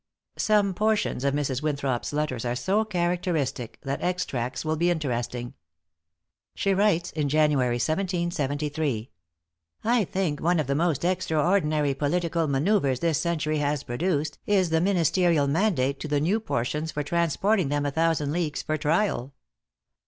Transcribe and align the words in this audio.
Some 0.39 0.73
portions 0.73 1.23
of 1.23 1.35
Mrs. 1.35 1.61
Winthrop's 1.61 2.11
letters 2.11 2.43
are 2.43 2.55
so 2.55 2.83
characteristic, 2.83 3.77
that 3.83 4.01
extracts 4.01 4.65
will 4.65 4.75
be 4.75 4.89
interesting. 4.89 5.53
She 6.55 6.73
writes, 6.73 7.11
in 7.11 7.29
Jan. 7.29 7.51
1773, 7.55 9.11
"I 9.83 10.03
think 10.05 10.39
one 10.41 10.59
of 10.59 10.65
the 10.65 10.73
most 10.73 11.05
extraordinary 11.05 11.93
political 11.93 12.47
manouvres 12.47 12.99
this 13.01 13.19
century 13.19 13.59
has 13.59 13.83
produced, 13.83 14.39
is 14.47 14.71
the 14.71 14.81
ministerial 14.81 15.45
mandate 15.47 15.99
to 15.99 16.07
the 16.07 16.19
Newportians 16.19 16.91
for 16.91 17.03
transporting 17.03 17.69
them 17.69 17.85
a 17.85 17.91
thousand 17.91 18.31
leagues 18.31 18.63
for 18.63 18.77
trial. 18.77 19.35